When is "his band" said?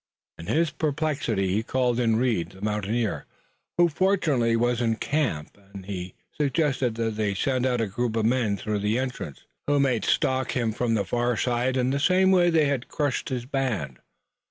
13.29-13.99